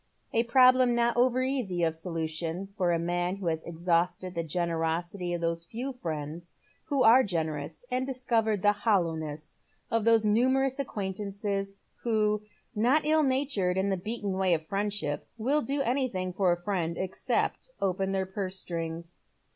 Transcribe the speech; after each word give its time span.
A 0.33 0.41
problem 0.45 0.95
not 0.95 1.15
over 1.15 1.43
easy 1.43 1.83
of 1.83 1.93
solution 1.93 2.69
for 2.75 2.91
a 2.91 2.97
man 2.97 3.35
who 3.35 3.45
has 3.45 3.63
exhausted 3.63 4.33
the 4.33 4.41
generosity 4.43 5.31
of 5.31 5.41
those 5.41 5.63
few 5.65 5.93
ficiends 5.93 6.53
who 6.85 7.03
are 7.03 7.21
generous, 7.21 7.85
and 7.91 8.03
discovered 8.03 8.63
the 8.63 8.73
hoUowness 8.83 9.59
of 9.91 10.03
those 10.03 10.25
numerous 10.25 10.79
acquaintances 10.79 11.75
who, 12.01 12.41
not 12.73 13.05
ill 13.05 13.21
natured 13.21 13.77
in 13.77 13.91
the 13.91 13.95
beaten 13.95 14.33
way 14.39 14.55
of 14.55 14.65
friendship, 14.65 15.27
will 15.37 15.61
do 15.61 15.83
anything 15.83 16.33
for 16.33 16.51
a 16.51 16.59
fiiend 16.59 16.97
except 16.97 17.69
open 17.79 18.11
their 18.11 18.25
purse 18.25 18.59
strings. 18.59 19.17